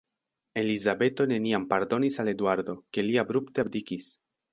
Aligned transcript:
Elizabeto 0.59 1.27
neniam 1.31 1.67
pardonis 1.73 2.17
al 2.23 2.31
Eduardo, 2.33 2.75
ke 2.99 3.05
li 3.09 3.21
abrupte 3.25 3.65
abdikis. 3.65 4.09